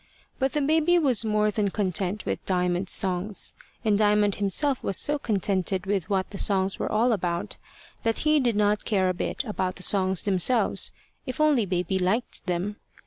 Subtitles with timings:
[0.39, 3.53] But the baby was more than content with Diamond's songs,
[3.85, 7.57] and Diamond himself was so contented with what the songs were all about,
[8.01, 10.91] that he did not care a bit about the songs themselves,
[11.27, 12.77] if only baby liked them.